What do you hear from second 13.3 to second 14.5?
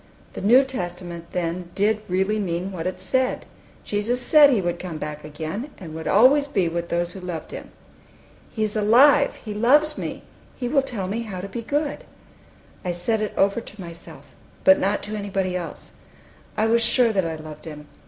over to myself,